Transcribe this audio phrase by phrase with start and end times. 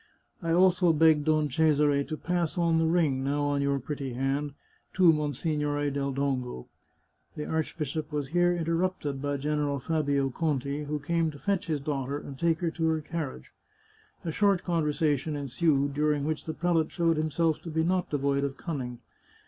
[0.41, 4.55] I also beg Don Cesare to pass on the ring, now on your pretty hand,
[4.95, 6.65] to Monsignore del Dongo."
[7.35, 12.17] The archbishop was here interrupted by General Fabio Conti, who came to fetch his daughter
[12.17, 13.51] and take her to her carriage.
[14.25, 18.57] A short conversation ensued, during which the prelate showed himself to be not devoid of
[18.57, 19.01] cunning.